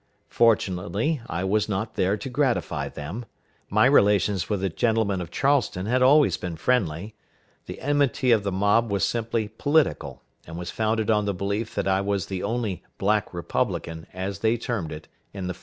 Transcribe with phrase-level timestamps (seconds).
[0.29, 3.25] Fortunately, I was not there to gratify them.
[3.69, 7.13] My relations with the gentlemen of Charleston had always been friendly.
[7.67, 11.87] The enmity of the mob was simply political, and was founded on the belief that
[11.87, 15.59] I was the only "Black Republican," as they termed it, in the fort.